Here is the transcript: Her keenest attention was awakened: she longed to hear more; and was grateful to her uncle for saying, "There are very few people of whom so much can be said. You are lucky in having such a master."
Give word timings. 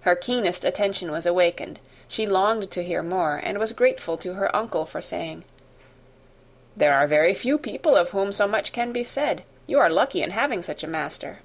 Her 0.00 0.16
keenest 0.16 0.64
attention 0.64 1.12
was 1.12 1.24
awakened: 1.24 1.78
she 2.08 2.26
longed 2.26 2.68
to 2.72 2.82
hear 2.82 3.00
more; 3.00 3.36
and 3.36 3.58
was 3.60 3.72
grateful 3.72 4.16
to 4.16 4.34
her 4.34 4.56
uncle 4.56 4.84
for 4.84 5.00
saying, 5.00 5.44
"There 6.76 6.92
are 6.92 7.06
very 7.06 7.32
few 7.32 7.56
people 7.56 7.94
of 7.94 8.10
whom 8.10 8.32
so 8.32 8.48
much 8.48 8.72
can 8.72 8.90
be 8.90 9.04
said. 9.04 9.44
You 9.68 9.78
are 9.78 9.88
lucky 9.88 10.20
in 10.20 10.30
having 10.32 10.64
such 10.64 10.82
a 10.82 10.88
master." 10.88 11.42